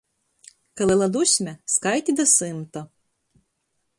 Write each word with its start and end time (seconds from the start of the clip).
Ka 0.77 0.83
lela 0.89 1.07
dusme, 1.15 1.53
skaiti 1.73 2.11
da 2.17 2.25
symta. 2.35 2.81